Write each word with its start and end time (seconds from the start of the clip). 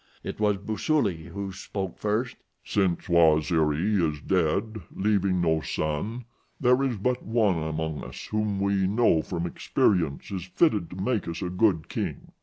It 0.23 0.39
was 0.39 0.57
Busuli 0.57 1.25
who 1.27 1.51
spoke 1.53 1.99
first: 1.99 2.37
"Since 2.63 3.05
Waziri 3.07 4.01
is 4.01 4.19
dead, 4.19 4.81
leaving 4.91 5.41
no 5.41 5.61
son, 5.61 6.25
there 6.59 6.81
is 6.81 6.97
but 6.97 7.21
one 7.21 7.61
among 7.61 8.03
us 8.03 8.25
whom 8.31 8.59
we 8.59 8.87
know 8.87 9.21
from 9.21 9.45
experience 9.45 10.31
is 10.31 10.45
fitted 10.45 10.89
to 10.89 10.95
make 10.95 11.27
us 11.27 11.43
a 11.43 11.51
good 11.51 11.87
king. 11.87 12.31